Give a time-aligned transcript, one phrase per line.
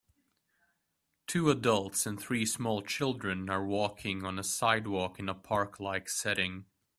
[1.27, 6.65] Two adults and three small children are walking on a sidewalk in a parklike setting.